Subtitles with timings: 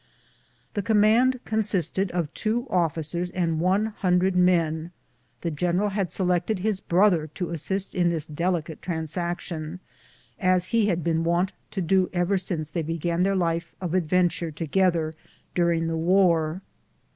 [0.73, 4.89] The command con sisted of two officers and a hundred men.
[5.41, 9.79] The general had selected his brother to assist in this delicate transac tion,
[10.39, 14.49] as he had been wont to do ever since they began their life of adventure
[14.49, 15.13] together
[15.53, 16.63] during the war.